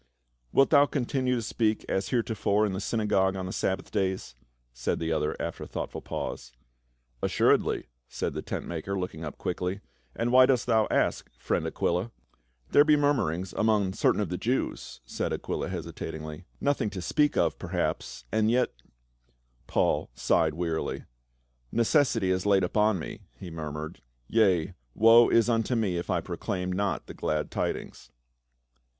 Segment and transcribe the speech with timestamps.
[0.51, 4.33] "Wilt thou continue to speak as heretofore in the synagogue on the Sabbath days?"
[4.73, 6.53] said the other after a thoughtful pause."
[7.21, 9.79] Assuredly," said the tent maker looking up quickly,
[10.15, 12.09] "and why dost thou ask, friend Aquila?"
[12.71, 17.59] "There be murmurings among certain of the Jews," said Aquila hesitatingly." Nothing to speak of
[17.59, 18.73] perhaps, and yet
[19.67, 21.03] —"Paul sighed wearily,"
[21.71, 26.71] Necessity is laid upon me," he murmured —"yea, woe is unto me, if I proclaim
[26.71, 28.09] not the glad tidings."